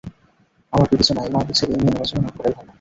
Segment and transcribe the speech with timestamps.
[0.73, 2.67] আমার বিবেচনায় না বুঝে এ নিয়ে নাড়াচাড়া না করাই ভালো।